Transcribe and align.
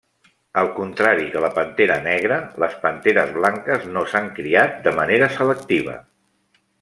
Al 0.59 0.69
contrari 0.77 1.27
que 1.33 1.43
la 1.45 1.51
pantera 1.57 1.97
negra 2.07 2.39
les 2.65 2.75
panteres 2.85 3.35
blanques 3.37 3.87
no 3.93 4.07
s'han 4.15 4.31
criat 4.41 4.83
de 4.89 4.99
manera 5.01 5.29
selectiva. 5.39 5.99